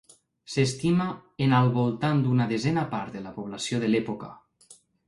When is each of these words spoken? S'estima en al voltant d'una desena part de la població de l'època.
S'estima 0.53 1.05
en 1.47 1.53
al 1.59 1.69
voltant 1.77 2.25
d'una 2.25 2.49
desena 2.55 2.89
part 2.95 3.17
de 3.19 3.25
la 3.29 3.39
població 3.41 3.85
de 3.87 3.93
l'època. 3.97 4.37